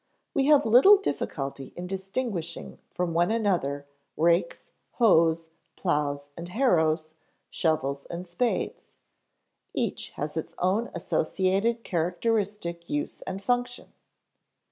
[0.33, 3.85] We have little difficulty in distinguishing from one another
[4.17, 5.43] rakes, hoes,
[5.75, 7.13] plows and harrows,
[7.51, 8.93] shovels and spades.
[9.75, 13.93] Each has its own associated characteristic use and function.